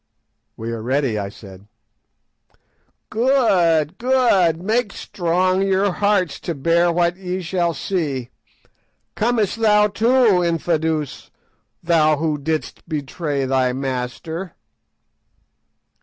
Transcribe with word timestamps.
_""We 0.57 0.71
are 0.71 0.81
ready," 0.81 1.19
I 1.19 1.29
said. 1.29 1.67
"Good, 3.11 3.99
good! 3.99 4.59
Make 4.59 4.93
strong 4.93 5.61
your 5.61 5.91
hearts 5.91 6.39
to 6.39 6.55
bear 6.55 6.91
what 6.91 7.17
ye 7.17 7.43
shall 7.43 7.75
see. 7.75 8.31
Comest 9.13 9.57
thou 9.59 9.89
too, 9.89 10.41
Infadoos, 10.41 11.29
thou 11.83 12.17
who 12.17 12.39
didst 12.39 12.89
betray 12.89 13.45
thy 13.45 13.73
master?" 13.73 14.55